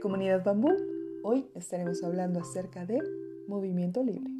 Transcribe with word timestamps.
Comunidad 0.00 0.42
bambú, 0.42 0.70
hoy 1.22 1.50
estaremos 1.54 2.02
hablando 2.02 2.40
acerca 2.40 2.86
de 2.86 2.98
movimiento 3.46 4.02
libre. 4.02 4.32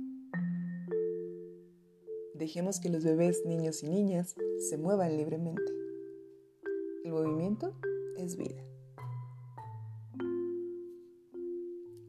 Dejemos 2.35 2.81
que 2.81 2.89
los 2.89 3.05
bebés, 3.05 3.43
niños 3.45 3.83
y 3.83 3.91
niñas 3.91 4.35
se 4.71 4.79
muevan 4.79 5.19
libremente. 5.19 5.71
El 7.05 7.13
movimiento 7.13 7.75
es 8.17 8.39
vida. 8.39 8.65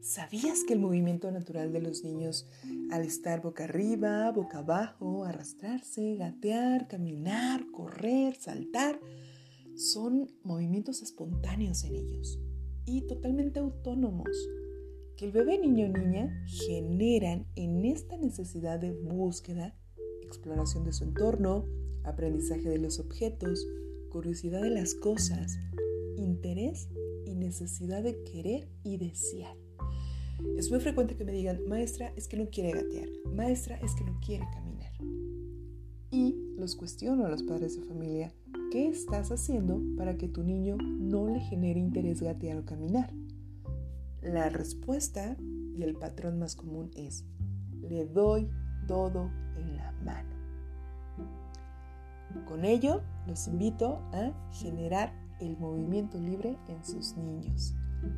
¿Sabías 0.00 0.64
que 0.66 0.72
el 0.72 0.80
movimiento 0.80 1.30
natural 1.30 1.74
de 1.74 1.82
los 1.82 2.04
niños 2.04 2.48
al 2.90 3.02
estar 3.02 3.42
boca 3.42 3.64
arriba, 3.64 4.32
boca 4.32 4.60
abajo, 4.60 5.24
arrastrarse, 5.24 6.16
gatear, 6.16 6.88
caminar, 6.88 7.66
correr, 7.70 8.34
saltar, 8.34 8.98
son 9.74 10.30
movimientos 10.42 11.02
espontáneos 11.02 11.84
en 11.84 11.96
ellos 11.96 12.38
y 12.86 13.02
totalmente 13.02 13.60
autónomos 13.60 14.28
que 15.16 15.26
el 15.26 15.32
bebé, 15.32 15.58
niño 15.58 15.86
o 15.86 15.88
niña 15.88 16.44
generan 16.46 17.46
en 17.54 17.84
esta 17.84 18.16
necesidad 18.16 18.80
de 18.80 18.92
búsqueda, 18.92 19.76
exploración 20.22 20.84
de 20.84 20.92
su 20.92 21.04
entorno, 21.04 21.66
aprendizaje 22.04 22.68
de 22.68 22.78
los 22.78 22.98
objetos, 22.98 23.66
curiosidad 24.10 24.62
de 24.62 24.70
las 24.70 24.94
cosas, 24.94 25.58
interés 26.16 26.88
y 27.24 27.34
necesidad 27.34 28.02
de 28.02 28.22
querer 28.24 28.68
y 28.82 28.96
desear. 28.96 29.56
Es 30.56 30.70
muy 30.70 30.80
frecuente 30.80 31.16
que 31.16 31.24
me 31.24 31.32
digan, 31.32 31.60
maestra, 31.68 32.12
es 32.16 32.26
que 32.26 32.36
no 32.36 32.50
quiere 32.50 32.72
gatear, 32.72 33.08
maestra, 33.26 33.76
es 33.76 33.94
que 33.94 34.04
no 34.04 34.18
quiere 34.24 34.44
caminar. 34.52 34.92
Y 36.10 36.36
los 36.56 36.74
cuestiono 36.74 37.26
a 37.26 37.30
los 37.30 37.42
padres 37.42 37.76
de 37.78 37.86
familia, 37.86 38.34
¿qué 38.72 38.88
estás 38.88 39.30
haciendo 39.30 39.82
para 39.98 40.16
que 40.16 40.28
tu 40.28 40.42
niño 40.42 40.78
no 40.78 41.28
le 41.28 41.40
genere 41.40 41.78
interés 41.78 42.22
gatear 42.22 42.56
o 42.56 42.64
caminar? 42.64 43.12
La 44.22 44.48
respuesta 44.48 45.36
y 45.76 45.82
el 45.82 45.94
patrón 45.94 46.38
más 46.38 46.56
común 46.56 46.90
es, 46.96 47.26
le 47.82 48.06
doy 48.06 48.48
todo 48.88 49.30
en 49.58 49.76
la 49.76 49.92
mano. 50.06 50.30
Con 52.46 52.64
ello, 52.64 53.02
los 53.26 53.46
invito 53.46 54.00
a 54.10 54.32
generar 54.52 55.12
el 55.38 55.58
movimiento 55.58 56.18
libre 56.18 56.56
en 56.68 56.82
sus 56.82 57.14
niños. 57.18 57.74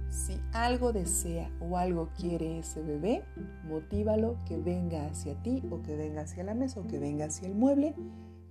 Si 0.08 0.40
algo 0.52 0.92
desea 0.92 1.50
o 1.60 1.76
algo 1.78 2.10
quiere 2.16 2.60
ese 2.60 2.80
bebé, 2.80 3.24
motívalo 3.64 4.36
que 4.46 4.56
venga 4.56 5.06
hacia 5.06 5.34
ti 5.42 5.64
o 5.72 5.82
que 5.82 5.96
venga 5.96 6.22
hacia 6.22 6.44
la 6.44 6.54
mesa 6.54 6.78
o 6.78 6.86
que 6.86 7.00
venga 7.00 7.24
hacia 7.24 7.48
el 7.48 7.56
mueble, 7.56 7.96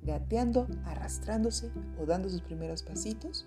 gateando, 0.05 0.67
arrastrándose 0.85 1.71
o 1.99 2.05
dando 2.05 2.29
sus 2.29 2.41
primeros 2.41 2.83
pasitos 2.83 3.45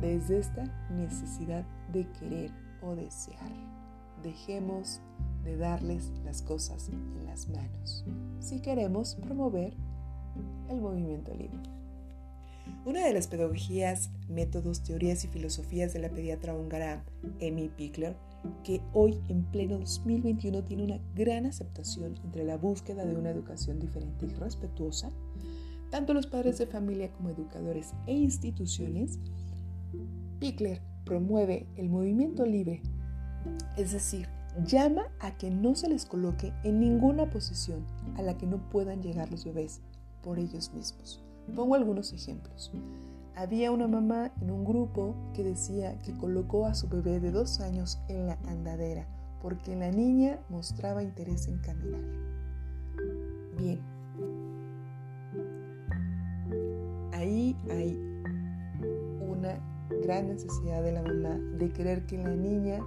desde 0.00 0.38
esta 0.38 0.64
necesidad 0.90 1.64
de 1.92 2.06
querer 2.12 2.50
o 2.82 2.94
desear. 2.94 3.52
Dejemos 4.22 5.00
de 5.44 5.56
darles 5.56 6.12
las 6.24 6.42
cosas 6.42 6.88
en 6.88 7.24
las 7.24 7.48
manos 7.48 8.04
si 8.40 8.60
queremos 8.60 9.16
promover 9.16 9.74
el 10.68 10.80
movimiento 10.80 11.34
libre. 11.34 11.58
Una 12.84 13.04
de 13.04 13.12
las 13.12 13.26
pedagogías, 13.26 14.10
métodos, 14.28 14.82
teorías 14.82 15.24
y 15.24 15.28
filosofías 15.28 15.92
de 15.92 15.98
la 15.98 16.08
pediatra 16.08 16.54
húngara 16.54 17.04
Amy 17.40 17.68
Pickler, 17.68 18.16
que 18.64 18.80
hoy 18.94 19.20
en 19.28 19.44
pleno 19.44 19.78
2021 19.78 20.64
tiene 20.64 20.84
una 20.84 21.00
gran 21.14 21.46
aceptación 21.46 22.18
entre 22.24 22.44
la 22.44 22.56
búsqueda 22.56 23.04
de 23.04 23.16
una 23.16 23.30
educación 23.30 23.78
diferente 23.78 24.26
y 24.26 24.34
respetuosa, 24.34 25.10
tanto 25.90 26.14
los 26.14 26.26
padres 26.26 26.58
de 26.58 26.66
familia 26.66 27.12
como 27.12 27.30
educadores 27.30 27.92
e 28.06 28.14
instituciones, 28.14 29.18
Pickler 30.38 30.80
promueve 31.04 31.66
el 31.76 31.88
movimiento 31.88 32.46
libre, 32.46 32.82
es 33.76 33.92
decir, 33.92 34.28
llama 34.64 35.02
a 35.20 35.36
que 35.36 35.50
no 35.50 35.74
se 35.74 35.88
les 35.88 36.06
coloque 36.06 36.52
en 36.64 36.80
ninguna 36.80 37.30
posición 37.30 37.84
a 38.16 38.22
la 38.22 38.36
que 38.36 38.46
no 38.46 38.58
puedan 38.70 39.02
llegar 39.02 39.30
los 39.30 39.44
bebés 39.44 39.80
por 40.22 40.38
ellos 40.38 40.72
mismos 40.74 41.24
Pongo 41.54 41.74
algunos 41.74 42.12
ejemplos. 42.12 42.70
Había 43.34 43.72
una 43.72 43.88
mamá 43.88 44.32
en 44.40 44.50
un 44.50 44.64
grupo 44.64 45.14
que 45.34 45.42
decía 45.42 46.00
que 46.02 46.16
colocó 46.16 46.66
a 46.66 46.74
su 46.74 46.88
bebé 46.88 47.20
de 47.20 47.32
dos 47.32 47.60
años 47.60 47.98
en 48.08 48.26
la 48.26 48.38
andadera 48.46 49.06
porque 49.40 49.74
la 49.74 49.90
niña 49.90 50.38
mostraba 50.48 51.02
interés 51.02 51.48
en 51.48 51.58
caminar. 51.58 52.02
Bien, 53.56 53.80
ahí 57.20 57.56
hay 57.70 57.98
una 59.20 59.58
gran 60.02 60.28
necesidad 60.28 60.82
de 60.82 60.92
la 60.92 61.02
mamá 61.02 61.38
de 61.58 61.70
querer 61.72 62.06
que 62.06 62.18
la 62.18 62.34
niña 62.34 62.82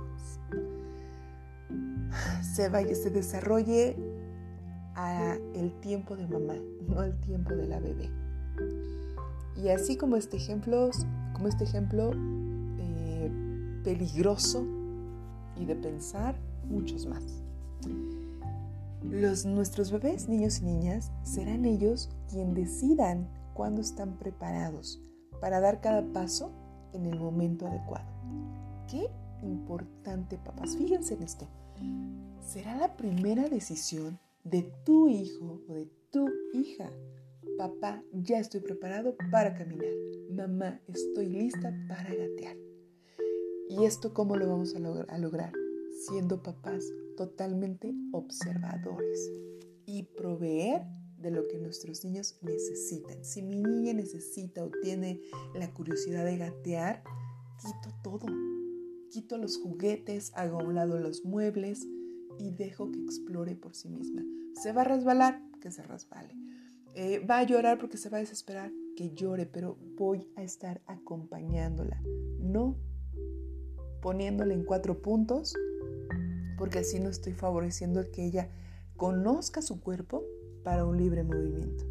se 2.42 2.70
vaya, 2.70 2.96
se 2.96 3.10
desarrolle 3.10 3.96
a 4.96 5.38
el 5.56 5.72
tiempo 5.80 6.16
de 6.16 6.28
mamá, 6.28 6.56
no 6.88 7.00
al 7.00 7.20
tiempo 7.22 7.54
de 7.56 7.68
la 7.68 7.80
bebé. 7.80 8.10
Y 9.56 9.70
así 9.70 9.98
como 9.98 10.16
este 10.16 10.38
ejemplo, 10.38 10.90
como 11.34 11.48
este 11.48 11.64
ejemplo 11.64 12.12
eh, 12.80 13.32
peligroso 13.84 14.66
y 15.58 15.66
de 15.66 15.76
pensar, 15.76 16.36
muchos 16.70 17.06
más. 17.06 17.24
Los, 19.04 19.46
nuestros 19.46 19.92
bebés, 19.92 20.28
niños 20.28 20.60
y 20.62 20.66
niñas, 20.66 21.12
serán 21.24 21.66
ellos 21.66 22.10
quien 22.30 22.54
decidan 22.54 23.28
cuándo 23.54 23.82
están 23.82 24.18
preparados 24.18 25.02
para 25.42 25.60
dar 25.60 25.82
cada 25.82 26.04
paso 26.14 26.52
en 26.94 27.06
el 27.06 27.20
momento 27.20 27.68
adecuado. 27.68 28.08
Qué 28.88 29.10
importante, 29.42 30.38
papás. 30.38 30.76
Fíjense 30.78 31.16
en 31.16 31.24
esto. 31.24 31.48
Será 32.42 32.76
la 32.76 32.96
primera 32.96 33.50
decisión 33.50 34.20
de 34.44 34.64
tu 34.86 35.08
hijo 35.08 35.62
o 35.68 35.74
de 35.74 35.90
tu 36.12 36.28
hija 36.54 36.90
Papá, 37.58 38.04
ya 38.12 38.40
estoy 38.40 38.62
preparado 38.62 39.16
para 39.32 39.54
caminar. 39.54 39.94
Mamá, 40.32 40.82
estoy 40.88 41.28
lista 41.28 41.72
para 41.88 42.10
gatear. 42.10 42.58
¿Y 43.70 43.86
esto 43.86 44.14
cómo 44.14 44.36
lo 44.36 44.48
vamos 44.48 44.76
a, 44.76 44.80
lograr? 44.80 45.54
Siendo 46.08 46.42
papás 46.42 46.84
totalmente 47.16 47.94
observadores 48.12 49.32
y 49.86 50.04
proveer 50.04 50.82
de 51.24 51.32
lo 51.32 51.48
que 51.48 51.58
nuestros 51.58 52.04
niños 52.04 52.38
necesitan. 52.42 53.24
Si 53.24 53.42
mi 53.42 53.64
niña 53.64 53.94
necesita 53.94 54.64
o 54.64 54.70
tiene 54.82 55.22
la 55.56 55.74
curiosidad 55.74 56.26
de 56.26 56.38
gatear, 56.38 57.04
quito 57.60 57.96
todo. 58.04 58.28
Quito 59.10 59.38
los 59.38 59.58
juguetes, 59.58 60.32
hago 60.36 60.60
a 60.60 60.64
un 60.64 60.76
lado 60.76 61.00
los 61.00 61.24
muebles 61.24 61.88
y 62.38 62.52
dejo 62.52 62.92
que 62.92 63.00
explore 63.00 63.56
por 63.56 63.74
sí 63.74 63.90
misma. 63.90 64.24
¿Se 64.62 64.74
va 64.74 64.82
a 64.82 64.86
resbalar? 64.86 65.42
Que 65.62 65.72
se 65.72 65.82
resbale. 65.82 66.36
Eh, 66.96 67.20
va 67.26 67.40
a 67.40 67.44
llorar 67.44 67.80
porque 67.80 67.98
se 67.98 68.10
va 68.10 68.18
a 68.18 68.20
desesperar, 68.20 68.72
que 68.96 69.14
llore, 69.16 69.46
pero 69.46 69.78
voy 69.98 70.28
a 70.36 70.44
estar 70.44 70.82
acompañándola, 70.86 72.00
no 72.40 72.78
poniéndola 74.02 74.54
en 74.54 74.64
cuatro 74.64 75.02
puntos, 75.02 75.56
porque 76.58 76.80
así 76.80 77.00
no 77.00 77.10
estoy 77.10 77.34
favoreciendo 77.34 78.12
que 78.12 78.26
ella 78.26 78.52
conozca 78.98 79.62
su 79.62 79.82
cuerpo 79.82 80.24
para 80.64 80.86
un 80.86 80.98
libre 80.98 81.24
movimiento. 81.24 81.86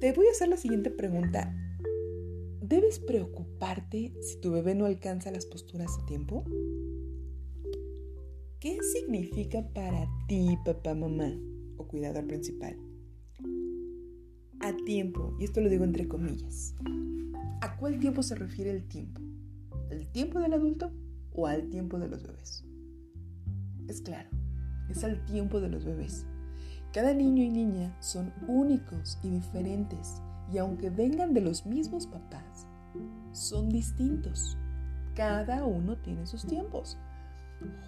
Te 0.00 0.12
voy 0.12 0.26
a 0.26 0.30
hacer 0.30 0.48
la 0.48 0.56
siguiente 0.56 0.90
pregunta. 0.90 1.54
¿Debes 2.60 2.98
preocuparte 2.98 4.14
si 4.20 4.40
tu 4.40 4.52
bebé 4.52 4.74
no 4.74 4.86
alcanza 4.86 5.30
las 5.30 5.46
posturas 5.46 5.98
a 6.00 6.06
tiempo? 6.06 6.44
¿Qué 8.60 8.78
significa 8.82 9.62
para 9.74 10.08
ti, 10.26 10.58
papá, 10.64 10.94
mamá, 10.94 11.30
o 11.76 11.86
cuidador 11.86 12.26
principal. 12.26 12.76
A 14.60 14.74
tiempo, 14.84 15.36
y 15.38 15.44
esto 15.44 15.60
lo 15.60 15.68
digo 15.68 15.84
entre 15.84 16.08
comillas. 16.08 16.74
¿A 17.60 17.76
cuál 17.76 17.98
tiempo 17.98 18.22
se 18.22 18.34
refiere 18.34 18.70
el 18.70 18.86
tiempo? 18.86 19.20
¿El 19.90 20.08
tiempo 20.08 20.38
del 20.40 20.54
adulto 20.54 20.92
o 21.32 21.46
al 21.46 21.68
tiempo 21.68 21.98
de 21.98 22.08
los 22.08 22.22
bebés? 22.22 22.64
Es 23.88 24.00
claro, 24.00 24.30
es 24.88 25.04
al 25.04 25.24
tiempo 25.26 25.60
de 25.60 25.68
los 25.68 25.84
bebés. 25.84 26.26
Cada 26.94 27.12
niño 27.12 27.42
y 27.42 27.50
niña 27.50 27.92
son 27.98 28.32
únicos 28.46 29.18
y 29.24 29.28
diferentes 29.28 30.22
y 30.52 30.58
aunque 30.58 30.90
vengan 30.90 31.34
de 31.34 31.40
los 31.40 31.66
mismos 31.66 32.06
papás, 32.06 32.68
son 33.32 33.68
distintos. 33.68 34.56
Cada 35.16 35.64
uno 35.64 35.96
tiene 35.96 36.24
sus 36.24 36.46
tiempos. 36.46 36.96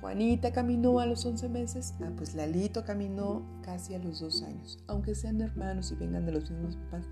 Juanita 0.00 0.52
caminó 0.52 0.98
a 0.98 1.06
los 1.06 1.24
11 1.24 1.48
meses, 1.48 1.94
ah, 2.02 2.10
pues 2.16 2.34
Lalito 2.34 2.84
caminó 2.84 3.46
casi 3.62 3.94
a 3.94 4.00
los 4.00 4.18
2 4.18 4.42
años. 4.42 4.82
Aunque 4.88 5.14
sean 5.14 5.40
hermanos 5.40 5.92
y 5.92 5.94
vengan 5.94 6.26
de 6.26 6.32
los 6.32 6.50
mismos 6.50 6.74
papás, 6.74 7.06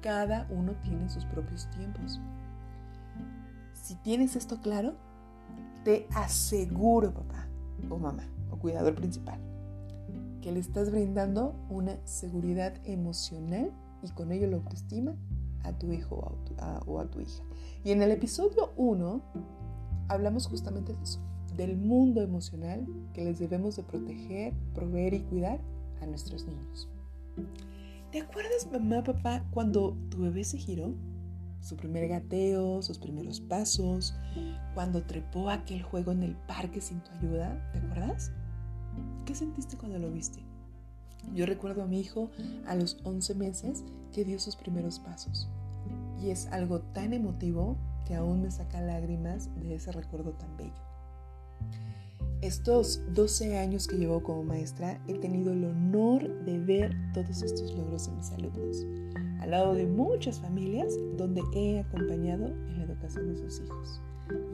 cada 0.00 0.46
uno 0.48 0.72
tiene 0.82 1.10
sus 1.10 1.26
propios 1.26 1.68
tiempos. 1.72 2.22
Si 3.74 3.96
tienes 3.96 4.34
esto 4.34 4.62
claro, 4.62 4.94
te 5.84 6.06
aseguro, 6.14 7.12
papá 7.12 7.46
o 7.90 7.98
mamá 7.98 8.24
o 8.50 8.58
cuidador 8.58 8.94
principal, 8.94 9.38
que 10.46 10.52
le 10.52 10.60
estás 10.60 10.92
brindando 10.92 11.56
una 11.68 11.98
seguridad 12.06 12.72
emocional 12.84 13.72
y 14.00 14.08
con 14.10 14.30
ello 14.30 14.46
la 14.46 14.58
autoestima 14.58 15.16
a 15.64 15.76
tu 15.76 15.90
hijo 15.90 16.14
o 16.86 17.00
a 17.00 17.10
tu, 17.10 17.20
hija. 17.20 17.42
Y 17.82 17.90
en 17.90 18.00
el 18.00 18.12
episodio 18.12 18.72
1 18.76 19.22
hablamos 20.06 20.46
justamente 20.46 20.92
de 20.92 21.02
eso, 21.02 21.20
del 21.56 21.76
mundo 21.76 22.22
emocional 22.22 22.86
que 23.12 23.24
les 23.24 23.40
debemos 23.40 23.74
de 23.74 23.82
proteger, 23.82 24.54
proveer 24.72 25.14
y 25.14 25.22
cuidar 25.22 25.60
a 26.00 26.06
nuestros 26.06 26.46
niños. 26.46 26.88
¿Te 28.12 28.20
acuerdas, 28.20 28.68
mamá, 28.70 29.02
papá, 29.02 29.44
cuando 29.50 29.96
tu 30.10 30.18
bebé 30.18 30.44
se 30.44 30.58
giró? 30.58 30.94
Su 31.60 31.76
primer 31.76 32.06
gateo, 32.06 32.82
sus 32.82 33.00
primeros 33.00 33.40
pasos, 33.40 34.14
cuando 34.74 35.02
trepó 35.02 35.50
aquel 35.50 35.82
juego 35.82 36.12
en 36.12 36.22
el 36.22 36.36
parque 36.46 36.80
sin 36.80 37.00
tu 37.00 37.10
ayuda, 37.18 37.68
¿te 37.72 37.80
acuerdas? 37.80 38.30
¿Qué 39.24 39.34
sentiste 39.34 39.76
cuando 39.76 39.98
lo 39.98 40.10
viste? 40.10 40.42
Yo 41.34 41.46
recuerdo 41.46 41.82
a 41.82 41.86
mi 41.86 42.00
hijo 42.00 42.30
a 42.66 42.74
los 42.74 42.98
11 43.04 43.34
meses 43.34 43.84
que 44.12 44.24
dio 44.24 44.38
sus 44.38 44.56
primeros 44.56 44.98
pasos. 44.98 45.48
Y 46.20 46.30
es 46.30 46.46
algo 46.48 46.80
tan 46.80 47.12
emotivo 47.12 47.76
que 48.06 48.14
aún 48.14 48.42
me 48.42 48.50
saca 48.50 48.80
lágrimas 48.80 49.50
de 49.60 49.74
ese 49.74 49.92
recuerdo 49.92 50.32
tan 50.32 50.56
bello. 50.56 50.72
Estos 52.42 53.00
12 53.14 53.58
años 53.58 53.86
que 53.86 53.96
llevo 53.96 54.22
como 54.22 54.44
maestra 54.44 55.00
he 55.08 55.14
tenido 55.14 55.52
el 55.52 55.64
honor 55.64 56.44
de 56.44 56.58
ver 56.58 56.94
todos 57.12 57.42
estos 57.42 57.74
logros 57.74 58.06
de 58.06 58.16
mis 58.16 58.30
alumnos, 58.30 58.86
al 59.40 59.50
lado 59.50 59.74
de 59.74 59.86
muchas 59.86 60.38
familias 60.40 60.94
donde 61.16 61.42
he 61.54 61.80
acompañado 61.80 62.46
en 62.46 62.78
la 62.78 62.84
educación 62.84 63.28
de 63.28 63.36
sus 63.38 63.60
hijos. 63.60 64.00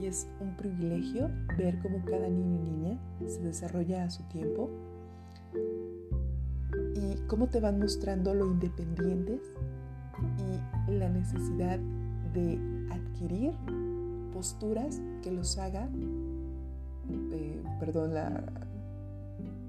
Y 0.01 0.07
es 0.07 0.27
un 0.41 0.57
privilegio 0.57 1.31
ver 1.57 1.79
cómo 1.81 2.05
cada 2.05 2.29
niño 2.29 2.61
y 2.61 2.71
niña 2.71 2.99
se 3.27 3.41
desarrolla 3.41 4.05
a 4.05 4.11
su 4.11 4.23
tiempo 4.25 4.69
y 6.95 7.17
cómo 7.27 7.49
te 7.49 7.61
van 7.61 7.79
mostrando 7.79 8.35
lo 8.35 8.47
independientes 8.47 9.41
y 10.89 10.93
la 10.93 11.09
necesidad 11.09 11.79
de 12.33 12.59
adquirir 12.91 13.53
posturas 14.33 15.01
que 15.23 15.31
los 15.31 15.59
haga, 15.59 15.89
eh, 17.33 17.63
perdón, 17.81 18.15
la, 18.15 18.45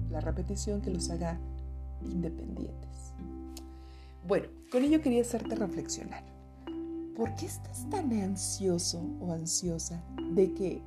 la 0.10 0.20
repetición 0.22 0.82
que 0.82 0.92
los 0.92 1.10
haga 1.10 1.40
independientes. 2.02 3.14
Bueno, 4.28 4.48
con 4.72 4.84
ello 4.84 5.02
quería 5.02 5.22
hacerte 5.22 5.56
reflexionar. 5.56 6.33
¿Por 7.16 7.36
qué 7.36 7.46
estás 7.46 7.88
tan 7.92 8.12
ansioso 8.12 9.00
o 9.20 9.34
ansiosa 9.34 10.04
de 10.32 10.52
que 10.56 10.82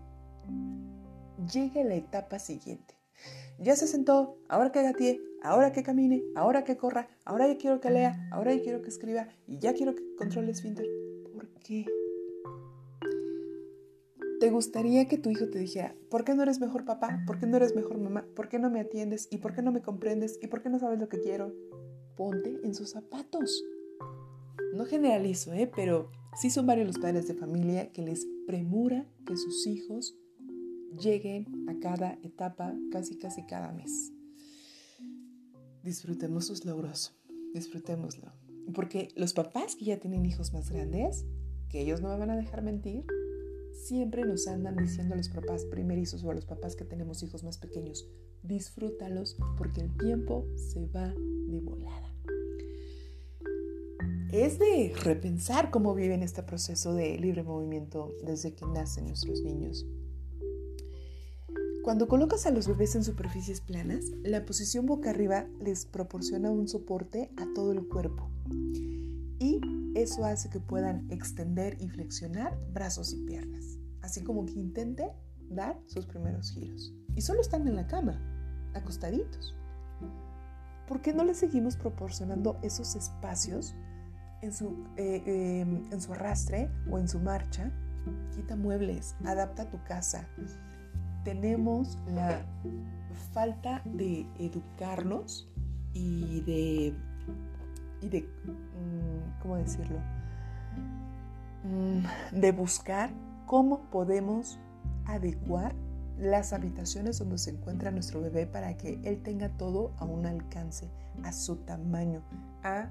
llegue 1.53 1.85
la 1.85 1.95
etapa 1.95 2.41
siguiente? 2.41 2.95
Ya 3.61 3.77
se 3.77 3.87
sentó, 3.87 4.37
ahora 4.49 4.73
que 4.73 4.83
gatee, 4.83 5.21
ahora 5.43 5.71
que 5.73 5.85
camine, 5.85 6.25
ahora 6.35 6.65
que 6.65 6.77
corra, 6.77 7.09
ahora 7.25 7.47
ya 7.47 7.57
quiero 7.57 7.81
que 7.81 7.91
lea, 7.91 8.29
ahora 8.33 8.53
ya 8.53 8.61
quiero 8.61 8.83
que 8.83 8.89
escriba 8.89 9.29
y 9.47 9.59
ya 9.59 9.73
quiero 9.73 9.95
que 9.95 10.03
controle 10.17 10.51
esfínter. 10.51 10.87
¿Por 11.33 11.49
qué? 11.61 11.87
¿Te 14.41 14.51
gustaría 14.51 15.07
que 15.07 15.19
tu 15.19 15.31
hijo 15.31 15.49
te 15.49 15.61
dijera, 15.61 15.95
¿por 16.11 16.25
qué 16.25 16.35
no 16.35 16.43
eres 16.43 16.59
mejor 16.59 16.85
papá? 16.85 17.23
¿Por 17.25 17.39
qué 17.39 17.47
no 17.47 17.57
eres 17.57 17.77
mejor 17.77 17.99
mamá? 17.99 18.27
¿Por 18.35 18.49
qué 18.49 18.59
no 18.59 18.69
me 18.69 18.81
atiendes? 18.81 19.29
¿Y 19.31 19.39
por 19.39 19.55
qué 19.55 19.63
no 19.63 19.71
me 19.71 19.81
comprendes? 19.81 20.41
¿Y 20.43 20.49
por 20.49 20.61
qué 20.61 20.71
no 20.71 20.81
sabes 20.81 20.99
lo 20.99 21.09
que 21.09 21.21
quiero? 21.21 21.55
Ponte 22.17 22.59
en 22.65 22.75
sus 22.75 22.91
zapatos. 22.91 23.65
No 24.77 24.85
generalizo, 24.85 25.53
¿eh? 25.53 25.71
pero 25.75 26.11
sí 26.41 26.51
son 26.51 26.67
varios 26.67 26.87
los 26.87 26.99
padres 26.99 27.27
de 27.27 27.35
familia 27.35 27.93
que 27.93 28.03
les 28.03 28.27
premura 28.47 29.07
que 29.27 29.37
sus 29.37 29.67
hijos 29.67 30.17
lleguen 31.01 31.47
a 31.69 31.79
cada 31.81 32.19
etapa, 32.23 32.75
casi 32.93 33.19
casi 33.19 33.45
cada 33.47 33.73
mes. 33.73 34.13
Disfrutemos 35.83 36.47
sus 36.47 36.65
logros, 36.65 37.15
disfrutémoslo. 37.55 38.33
Porque 38.75 39.09
los 39.17 39.33
papás 39.33 39.77
que 39.77 39.85
ya 39.87 39.99
tienen 39.99 40.27
hijos 40.27 40.53
más 40.53 40.71
grandes, 40.71 41.25
que 41.69 41.81
ellos 41.81 42.01
no 42.01 42.09
me 42.09 42.19
van 42.19 42.31
a 42.31 42.37
dejar 42.37 42.63
mentir, 42.63 43.05
Siempre 43.77 44.25
nos 44.25 44.49
andan 44.49 44.77
diciendo 44.77 45.15
a 45.15 45.17
los 45.19 45.29
papás 45.29 45.65
primerizos 45.67 46.25
o 46.25 46.31
a 46.31 46.35
los 46.35 46.47
papás 46.47 46.75
que 46.75 46.85
tenemos 46.85 47.23
hijos 47.23 47.45
más 47.45 47.59
pequeños, 47.59 48.09
disfrútalos 48.43 49.37
porque 49.59 49.83
el 49.83 49.97
tiempo 49.97 50.47
se 50.57 50.87
va 50.87 51.15
de 51.15 51.61
volada. 51.61 52.16
Es 54.37 54.59
de 54.59 54.93
repensar 55.03 55.71
cómo 55.71 55.95
viven 55.95 56.23
este 56.23 56.43
proceso 56.43 56.93
de 56.93 57.17
libre 57.17 57.43
movimiento 57.43 58.13
desde 58.23 58.55
que 58.55 58.67
nacen 58.67 59.07
nuestros 59.07 59.41
niños. 59.41 59.87
Cuando 61.83 62.07
colocas 62.07 62.45
a 62.45 62.51
los 62.51 62.69
bebés 62.69 62.95
en 62.97 63.03
superficies 63.03 63.63
planas, 63.63 64.05
la 64.23 64.45
posición 64.45 64.85
boca 64.85 65.09
arriba 65.09 65.47
les 65.59 65.87
proporciona 65.87 66.51
un 66.51 66.69
soporte 66.69 67.31
a 67.39 67.47
todo 67.55 67.73
el 67.73 67.89
cuerpo 67.89 68.29
y 69.39 69.59
eso 69.95 70.27
hace 70.27 70.51
que 70.51 70.61
puedan 70.61 71.11
extender 71.11 71.79
y 71.81 71.89
flexionar 71.89 72.59
brazos 72.75 73.15
y 73.15 73.25
piernas, 73.25 73.79
así 74.03 74.23
como 74.23 74.45
que 74.45 74.53
intente 74.53 75.13
dar 75.49 75.81
sus 75.87 76.05
primeros 76.05 76.51
giros. 76.51 76.93
Y 77.15 77.23
solo 77.23 77.41
están 77.41 77.67
en 77.67 77.77
la 77.77 77.87
cama, 77.87 78.21
acostaditos. 78.75 79.55
¿Por 80.87 81.01
qué 81.01 81.15
no 81.15 81.25
les 81.25 81.39
seguimos 81.39 81.79
proporcionando 81.79 82.59
esos 82.63 82.97
espacios 82.97 83.75
en 84.43 84.53
su, 84.53 84.87
eh, 84.97 85.61
em, 85.61 85.93
en 85.93 86.01
su 86.01 86.13
arrastre 86.13 86.71
o 86.91 86.99
en 86.99 87.09
su 87.09 87.21
marcha? 87.21 87.71
Quita 88.35 88.57
muebles, 88.57 89.17
adapta 89.25 89.69
tu 89.69 89.83
casa. 89.85 90.29
Tenemos 91.25 91.99
la 92.07 92.45
falta 93.33 93.83
de 93.85 94.27
educarnos 94.39 95.49
y 95.93 96.41
de 96.43 96.95
y 98.03 98.09
de, 98.09 98.23
mm, 98.23 99.41
¿cómo 99.43 99.57
decirlo? 99.57 99.99
Mm, 101.65 102.39
de 102.41 102.53
buscar 102.53 103.11
cómo 103.47 103.91
podemos 103.91 104.59
adecuar 105.07 105.75
las 106.19 106.53
habitaciones 106.53 107.19
donde 107.19 107.39
se 107.39 107.51
encuentra 107.51 107.91
nuestro 107.91 108.21
bebé 108.21 108.47
para 108.47 108.77
que 108.77 109.01
él 109.05 109.23
tenga 109.23 109.51
todo 109.51 109.93
a 109.99 110.05
un 110.05 110.27
alcance, 110.27 110.91
a 111.23 111.33
su 111.33 111.57
tamaño, 111.57 112.23
a 112.63 112.91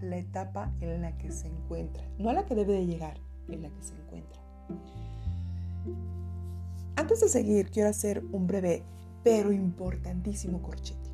la 0.00 0.16
etapa 0.16 0.72
en 0.80 1.02
la 1.02 1.16
que 1.18 1.30
se 1.30 1.48
encuentra, 1.48 2.04
no 2.18 2.30
a 2.30 2.32
la 2.32 2.46
que 2.46 2.54
debe 2.54 2.74
de 2.74 2.86
llegar, 2.86 3.18
en 3.48 3.62
la 3.62 3.70
que 3.70 3.82
se 3.82 3.94
encuentra. 3.94 4.40
Antes 6.96 7.20
de 7.20 7.28
seguir, 7.28 7.70
quiero 7.70 7.90
hacer 7.90 8.24
un 8.32 8.46
breve 8.46 8.82
pero 9.22 9.52
importantísimo 9.52 10.62
corchete. 10.62 11.10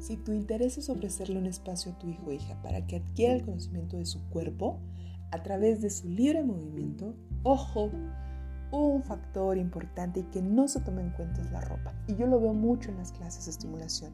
Si 0.00 0.16
tu 0.16 0.32
interés 0.32 0.78
es 0.78 0.90
ofrecerle 0.90 1.38
un 1.38 1.46
espacio 1.46 1.92
a 1.92 1.98
tu 1.98 2.08
hijo 2.08 2.26
o 2.26 2.32
hija 2.32 2.60
para 2.62 2.86
que 2.86 2.96
adquiera 2.96 3.34
el 3.34 3.44
conocimiento 3.44 3.96
de 3.96 4.06
su 4.06 4.22
cuerpo 4.28 4.80
a 5.30 5.42
través 5.42 5.80
de 5.80 5.90
su 5.90 6.08
libre 6.08 6.44
movimiento, 6.44 7.14
ojo, 7.42 7.90
un 8.70 9.02
factor 9.02 9.56
importante 9.56 10.20
y 10.20 10.24
que 10.24 10.42
no 10.42 10.68
se 10.68 10.80
toma 10.80 11.00
en 11.00 11.10
cuenta 11.10 11.40
es 11.40 11.50
la 11.50 11.60
ropa. 11.60 11.94
Y 12.06 12.16
yo 12.16 12.26
lo 12.26 12.40
veo 12.40 12.52
mucho 12.52 12.90
en 12.90 12.98
las 12.98 13.12
clases 13.12 13.46
de 13.46 13.52
estimulación. 13.52 14.12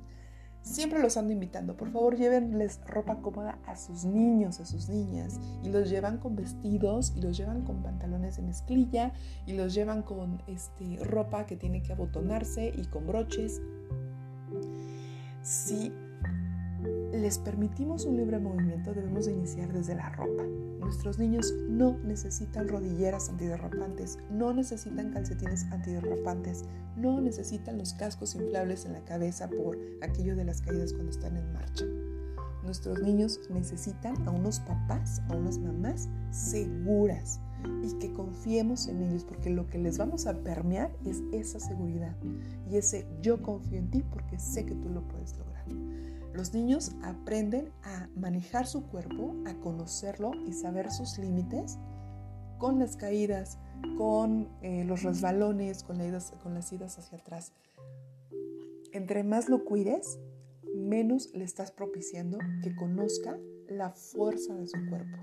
Siempre 0.64 0.99
los 1.02 1.18
ando 1.18 1.30
invitando, 1.30 1.76
por 1.76 1.90
favor 1.90 2.16
llévenles 2.16 2.80
ropa 2.87 3.16
cómoda 3.21 3.59
a 3.66 3.76
sus 3.76 4.06
niños, 4.06 4.61
a 4.61 4.64
sus 4.66 4.88
niñas, 4.88 5.38
y 5.62 5.68
los 5.68 5.90
llevan 5.90 6.16
con 6.16 6.37
vestidos, 6.37 7.12
y 7.14 7.21
los 7.21 7.37
llevan 7.37 7.64
con 7.64 7.83
pantalones 7.83 8.37
de 8.37 8.44
mezclilla, 8.44 9.12
y 9.47 9.52
los 9.52 9.75
llevan 9.75 10.02
con 10.02 10.42
este, 10.47 10.97
ropa 11.04 11.44
que 11.44 11.56
tiene 11.56 11.83
que 11.83 11.92
abotonarse 11.92 12.73
y 12.75 12.87
con 12.87 13.06
broches. 13.06 13.61
Si 15.42 15.92
les 17.12 17.38
permitimos 17.38 18.05
un 18.05 18.17
libre 18.17 18.38
movimiento, 18.38 18.93
debemos 18.93 19.29
iniciar 19.29 19.73
desde 19.73 19.95
la 19.95 20.11
ropa. 20.11 20.43
Nuestros 20.81 21.19
niños 21.19 21.55
no 21.69 21.99
necesitan 22.05 22.69
rodilleras 22.69 23.29
antiderrapantes, 23.31 24.19
no 24.31 24.53
necesitan 24.53 25.12
calcetines 25.12 25.64
antiderrapantes, 25.73 26.64
no 26.97 27.21
necesitan 27.21 27.79
los 27.79 27.95
cascos 27.95 28.35
inflables 28.35 28.85
en 28.85 28.93
la 28.93 29.05
cabeza 29.05 29.49
por 29.49 29.79
aquello 30.03 30.37
de 30.37 30.45
las 30.45 30.61
caídas 30.61 30.93
cuando 30.93 31.11
están 31.11 31.37
en 31.37 31.53
marcha. 31.53 31.85
Nuestros 32.64 33.00
niños 33.00 33.41
necesitan 33.50 34.17
a 34.26 34.31
unos 34.31 34.61
papás, 34.61 35.23
a 35.29 35.37
unas 35.37 35.59
mamás 35.59 36.09
seguras 36.31 37.41
y 37.83 37.93
que 37.99 38.12
confiemos 38.12 38.88
en 38.88 39.03
ellos 39.03 39.25
porque 39.25 39.50
lo 39.50 39.67
que 39.69 39.79
les 39.79 39.99
vamos 39.99 40.26
a 40.26 40.35
permear 40.43 40.91
es 41.05 41.23
esa 41.33 41.61
seguridad 41.61 42.17
y 42.71 42.76
ese 42.76 43.07
yo 43.23 43.41
confío 43.43 43.79
en 43.79 43.91
ti 43.91 44.03
porque 44.11 44.38
sé 44.38 44.64
que 44.67 44.75
tú 44.75 44.88
lo 44.88 45.07
puedes 45.09 45.33
lograr. 45.38 45.44
Los 46.35 46.53
niños 46.53 46.91
aprenden 47.03 47.71
a 47.85 48.09
manejar 48.17 48.67
su 48.67 48.88
cuerpo, 48.88 49.37
a 49.47 49.55
conocerlo 49.61 50.33
y 50.49 50.53
saber 50.53 50.91
sus 50.91 51.17
límites 51.17 51.79
con 52.59 52.81
las 52.81 52.97
caídas, 52.97 53.59
con 53.97 54.49
eh, 54.61 54.85
los 54.85 55.05
resbalones, 55.05 55.85
con, 55.85 55.99
las 55.99 56.73
idas 56.73 56.99
hacia 56.99 57.19
atrás. 57.19 57.53
Entre 58.91 59.23
más 59.23 59.49
lo 59.49 59.64
cuides, 59.64 60.19
menos 60.75 61.33
le 61.35 61.45
estás 61.45 61.71
propiciando 61.71 62.38
que 62.64 62.75
conozca 62.75 63.38
la 63.69 63.91
fuerza 63.91 64.57
de 64.57 64.67
su 64.67 64.79
cuerpo. 64.88 65.19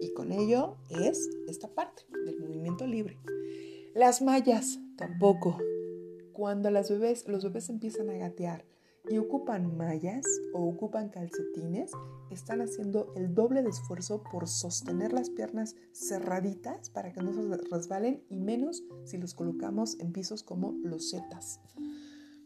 Y 0.00 0.12
con 0.12 0.30
ello 0.30 0.76
es 0.88 1.28
esta 1.48 1.66
parte 1.66 2.02
del 2.24 2.38
movimiento 2.38 2.86
libre. 2.86 3.18
Las 3.92 4.22
mallas 4.22 4.78
tampoco. 4.96 5.58
Cuando 6.32 6.70
las 6.70 6.90
bebés, 6.90 7.26
los 7.26 7.42
bebés 7.42 7.70
empiezan 7.70 8.10
a 8.10 8.16
gatear 8.16 8.64
y 9.08 9.18
ocupan 9.18 9.76
mallas 9.76 10.24
o 10.52 10.68
ocupan 10.68 11.10
calcetines, 11.10 11.92
están 12.30 12.60
haciendo 12.62 13.12
el 13.16 13.34
doble 13.34 13.62
de 13.62 13.70
esfuerzo 13.70 14.22
por 14.30 14.48
sostener 14.48 15.12
las 15.12 15.30
piernas 15.30 15.76
cerraditas 15.92 16.90
para 16.90 17.12
que 17.12 17.22
no 17.22 17.32
se 17.32 17.42
resbalen 17.70 18.22
y 18.28 18.36
menos 18.36 18.82
si 19.04 19.18
los 19.18 19.34
colocamos 19.34 19.98
en 20.00 20.12
pisos 20.12 20.42
como 20.42 20.72
los 20.82 21.10
zetas. 21.10 21.60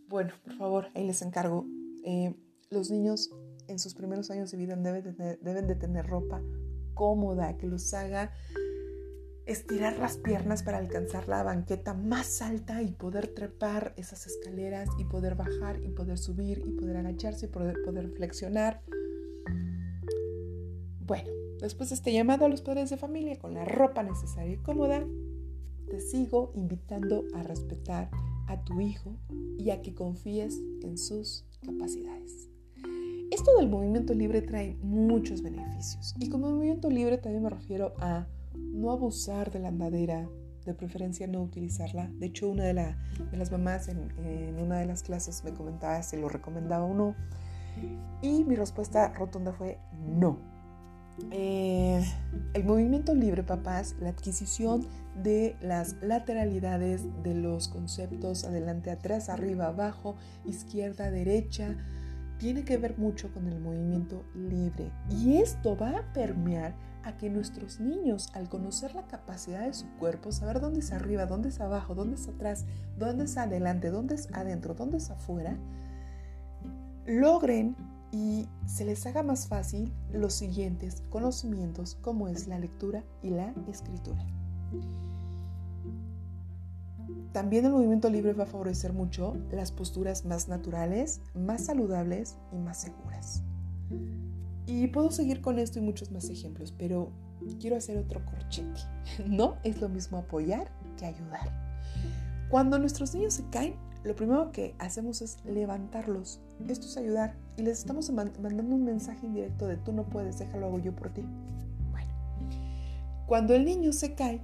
Bueno, 0.09 0.33
por 0.45 0.55
favor, 0.57 0.87
ahí 0.95 1.07
les 1.07 1.23
encargo. 1.23 1.67
Eh, 2.05 2.35
los 2.71 2.91
niños 2.91 3.31
en 3.69 3.79
sus 3.79 3.95
primeros 3.95 4.31
años 4.31 4.51
de 4.51 4.57
vida 4.57 4.77
deben 4.77 5.17
deben 5.43 5.67
de 5.67 5.75
tener 5.75 6.07
ropa 6.07 6.43
cómoda, 6.99 7.57
que 7.57 7.69
los 7.69 7.95
haga 7.95 8.33
estirar 9.49 9.99
las 9.99 10.19
piernas 10.19 10.63
para 10.63 10.77
alcanzar 10.77 11.27
la 11.27 11.43
banqueta 11.43 11.95
más 11.95 12.43
alta 12.43 12.83
y 12.83 12.93
poder 12.93 13.29
trepar 13.29 13.95
esas 13.97 14.27
escaleras 14.27 14.91
y 14.99 15.05
poder 15.05 15.37
bajar 15.37 15.83
y 15.83 15.89
poder 15.89 16.19
subir 16.19 16.63
y 16.67 16.73
poder 16.73 16.99
agacharse 16.99 17.47
y 17.47 17.49
poder, 17.49 17.77
poder 17.83 18.11
flexionar. 18.11 18.83
Bueno, 21.01 21.31
después 21.63 21.89
de 21.89 21.95
este 21.95 22.13
llamado 22.13 22.45
a 22.45 22.51
los 22.51 22.61
padres 22.61 22.91
de 22.91 22.99
familia 22.99 23.39
con 23.39 23.55
la 23.55 23.65
ropa 23.65 24.03
necesaria 24.03 24.53
y 24.53 24.59
cómoda, 24.59 25.07
te 25.89 26.01
sigo 26.01 26.53
invitando 26.55 27.25
a 27.33 27.43
respetar 27.43 28.11
a 28.49 28.63
tu 28.65 28.83
hijo 28.83 29.17
y 29.59 29.71
a 29.71 29.81
que 29.81 29.95
confíes 29.95 30.59
en 30.83 30.99
sus 30.99 31.47
capacidades. 31.65 32.51
Esto 33.31 33.57
del 33.57 33.71
movimiento 33.71 34.13
libre 34.13 34.43
trae 34.43 34.77
muchos 34.83 35.41
beneficios 35.41 36.15
y 36.19 36.29
como 36.29 36.51
movimiento 36.51 36.91
libre 36.91 37.17
también 37.17 37.45
me 37.45 37.51
refiero 37.51 37.95
a 37.99 38.27
no 38.79 38.91
abusar 38.91 39.51
de 39.51 39.59
la 39.59 39.69
andadera, 39.69 40.29
de 40.65 40.75
preferencia 40.75 41.27
no 41.27 41.43
utilizarla. 41.43 42.11
De 42.19 42.27
hecho, 42.27 42.49
una 42.49 42.65
de, 42.65 42.75
las 42.75 43.51
mamás 43.51 43.89
en, 43.89 43.99
una 44.59 44.79
de 44.79 44.87
las 44.87 45.03
clases 45.03 45.43
me 45.45 45.53
comentaba 45.53 46.03
si 46.03 46.17
lo 46.17 46.29
recomendaba 46.29 46.85
o 46.85 46.95
no. 46.95 47.15
Y 48.23 48.45
mi 48.45 48.55
respuesta 48.57 49.13
rotunda 49.15 49.53
fue 49.53 49.79
no. 50.07 50.39
Eh, 51.31 52.05
el 52.55 52.65
movimiento 52.65 53.15
libre, 53.15 53.43
papás, 53.43 53.97
la 54.01 54.11
adquisición 54.11 54.87
de 55.23 55.57
las 55.61 55.97
lateralidades 56.01 57.03
de 57.23 57.35
los 57.35 57.69
conceptos 57.69 58.45
adelante, 58.45 58.91
atrás, 58.91 59.29
arriba, 59.29 59.67
abajo, 59.67 60.17
izquierda, 60.45 61.11
derecha, 61.11 61.77
tiene 62.39 62.65
que 62.65 62.77
ver 62.77 62.99
mucho 62.99 63.33
con 63.33 63.49
el 63.49 63.61
movimiento 63.61 64.25
libre. 64.35 64.93
Y 65.11 65.39
esto 65.39 65.77
va 65.77 65.99
a 65.99 66.13
permear 66.13 66.75
a 67.05 67.17
que 67.17 67.31
nuestros 67.31 67.81
niños, 67.81 68.29
al 68.35 68.49
conocer 68.49 68.95
la 68.95 69.07
capacidad 69.07 69.67
de 69.67 69.75
su 69.75 69.87
cuerpo, 69.99 70.33
saber 70.33 70.61
dónde 70.61 70.81
es 70.81 70.93
arriba, 70.93 71.27
dónde 71.27 71.49
es 71.49 71.61
abajo, 71.61 71.95
dónde 71.95 72.17
es 72.17 72.29
atrás, 72.29 72.65
dónde 72.99 73.25
es 73.25 73.37
adelante, 73.37 73.91
dónde 73.91 74.15
es 74.15 74.29
adentro, 74.33 74.75
dónde 74.75 74.99
es 74.99 75.11
afuera, 75.11 75.57
logren 77.07 77.77
y 78.11 78.49
se 78.67 78.85
les 78.85 79.07
haga 79.07 79.23
más 79.23 79.49
fácil 79.49 79.93
los 80.13 80.35
siguientes 80.35 81.03
conocimientos 81.11 81.97
como 82.01 82.29
es 82.29 82.47
la 82.47 82.59
lectura 82.59 83.05
y 83.23 83.31
la 83.31 83.53
escritura. 83.69 84.25
También 87.33 87.67
el 87.67 87.73
movimiento 87.73 88.09
libre 88.09 88.33
va 88.33 88.45
a 88.45 88.47
favorecer 88.47 88.93
mucho 88.93 89.37
las 89.51 89.71
posturas 89.71 90.25
más 90.25 90.49
naturales, 90.49 91.21
más 91.35 91.67
saludables 91.67 92.37
y 92.53 92.57
más 92.57 92.79
seguras. 92.79 93.43
Y 94.69 94.87
puedo 94.89 95.11
seguir 95.11 95.41
con 95.41 95.59
esto 95.59 95.79
y 95.79 95.83
muchos 95.83 96.13
más 96.13 96.29
ejemplos, 96.29 96.75
pero 96.77 97.11
quiero 97.59 97.77
hacer 97.77 97.97
otro 97.97 98.25
corchete. 98.25 98.81
No 99.27 99.57
es 99.65 99.81
lo 99.81 99.89
mismo 99.89 100.19
apoyar 100.19 100.71
que 100.99 101.07
ayudar. 101.07 101.51
Cuando 102.51 102.79
nuestros 102.79 103.15
niños 103.15 103.33
se 103.35 103.49
caen, 103.49 103.77
lo 104.05 104.15
primero 104.15 104.53
que 104.53 104.75
hacemos 104.79 105.23
es 105.23 105.43
levantarlos. 105.47 106.43
Esto 106.69 106.87
es 106.87 106.99
ayudar. 106.99 107.35
Y 107.57 107.63
les 107.63 107.79
estamos 107.79 108.11
mandando 108.11 108.75
un 108.75 108.85
mensaje 108.85 109.27
indirecto 109.27 109.67
de 109.67 109.79
tú 109.79 109.93
no 109.93 110.05
puedes, 110.05 110.39
déjalo 110.39 110.67
hago 110.67 110.79
yo 110.79 110.95
por 110.95 111.09
ti. 111.15 111.23
Bueno, 111.91 112.13
cuando 113.27 113.55
el 113.55 113.65
niño 113.65 113.95
se 113.95 114.15
cae, 114.15 114.43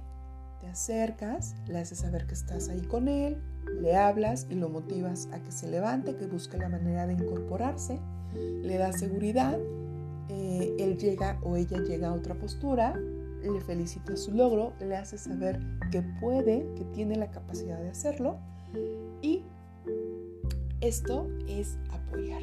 te 0.59 0.67
acercas, 0.67 1.55
le 1.67 1.77
haces 1.77 1.99
saber 1.99 2.25
que 2.25 2.33
estás 2.33 2.69
ahí 2.69 2.81
con 2.81 3.07
él, 3.07 3.39
le 3.79 3.95
hablas 3.95 4.47
y 4.49 4.55
lo 4.55 4.69
motivas 4.69 5.29
a 5.31 5.39
que 5.39 5.51
se 5.51 5.69
levante, 5.69 6.15
que 6.15 6.25
busque 6.25 6.57
la 6.57 6.69
manera 6.69 7.05
de 7.05 7.13
incorporarse, 7.13 7.99
le 8.33 8.77
das 8.79 8.99
seguridad 8.99 9.59
eh, 10.29 10.75
él 10.79 10.97
llega 10.97 11.39
o 11.43 11.55
ella 11.55 11.79
llega 11.79 12.09
a 12.09 12.13
otra 12.13 12.35
postura, 12.35 12.95
le 12.95 13.61
felicita 13.61 14.15
su 14.17 14.31
logro, 14.31 14.73
le 14.79 14.95
hace 14.95 15.17
saber 15.17 15.59
que 15.91 16.01
puede, 16.19 16.67
que 16.75 16.83
tiene 16.85 17.15
la 17.15 17.29
capacidad 17.29 17.79
de 17.79 17.89
hacerlo 17.89 18.37
y 19.21 19.43
esto 20.81 21.27
es 21.47 21.77
apoyar. 21.91 22.41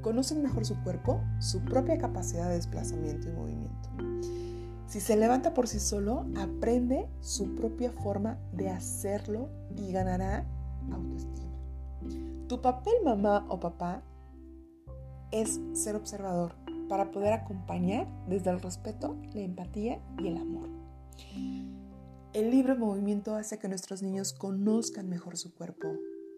Conocen 0.00 0.42
mejor 0.42 0.66
su 0.66 0.82
cuerpo, 0.82 1.20
su 1.38 1.60
propia 1.64 1.98
capacidad 1.98 2.48
de 2.48 2.56
desplazamiento 2.56 3.28
y 3.28 3.32
movimiento. 3.32 3.88
Si 4.86 5.00
se 5.00 5.16
levanta 5.16 5.54
por 5.54 5.66
sí 5.66 5.80
solo, 5.80 6.26
aprende 6.36 7.08
su 7.20 7.54
propia 7.54 7.90
forma 7.90 8.38
de 8.52 8.68
hacerlo 8.68 9.48
y 9.76 9.92
ganará 9.92 10.46
autoestima. 10.92 11.52
Tu 12.48 12.60
papel 12.60 12.94
mamá 13.02 13.46
o 13.48 13.58
papá 13.58 14.02
es 15.34 15.60
ser 15.72 15.96
observador 15.96 16.54
para 16.88 17.10
poder 17.10 17.32
acompañar 17.32 18.06
desde 18.28 18.50
el 18.50 18.60
respeto, 18.60 19.16
la 19.34 19.40
empatía 19.40 20.00
y 20.22 20.28
el 20.28 20.36
amor. 20.36 20.68
El 22.32 22.50
libre 22.52 22.76
movimiento 22.76 23.34
hace 23.34 23.58
que 23.58 23.68
nuestros 23.68 24.00
niños 24.00 24.32
conozcan 24.32 25.08
mejor 25.08 25.36
su 25.36 25.52
cuerpo, 25.52 25.88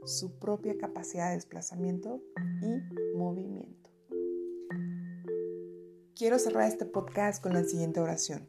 su 0.07 0.39
propia 0.39 0.79
capacidad 0.79 1.29
de 1.29 1.35
desplazamiento 1.35 2.23
y 2.63 3.17
movimiento. 3.19 3.91
Quiero 6.15 6.39
cerrar 6.39 6.67
este 6.67 6.87
podcast 6.87 7.43
con 7.43 7.53
la 7.53 7.65
siguiente 7.65 8.01
oración. 8.01 8.49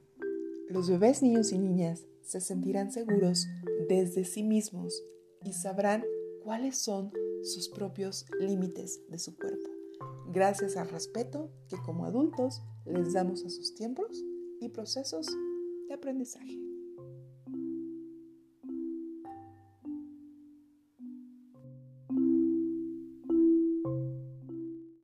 Los 0.69 0.89
bebés, 0.89 1.21
niños 1.21 1.51
y 1.51 1.57
niñas 1.57 2.05
se 2.21 2.39
sentirán 2.39 2.93
seguros 2.93 3.47
desde 3.89 4.23
sí 4.23 4.43
mismos 4.43 5.03
y 5.43 5.51
sabrán 5.51 6.05
cuáles 6.43 6.77
son 6.77 7.11
sus 7.43 7.67
propios 7.67 8.25
límites 8.39 9.01
de 9.09 9.19
su 9.19 9.35
cuerpo 9.35 9.66
gracias 10.37 10.77
al 10.77 10.87
respeto 10.89 11.51
que 11.67 11.77
como 11.77 12.05
adultos 12.05 12.61
les 12.85 13.13
damos 13.13 13.43
a 13.43 13.49
sus 13.49 13.73
tiempos 13.73 14.23
y 14.61 14.69
procesos 14.69 15.25
de 15.87 15.95
aprendizaje. 15.95 16.66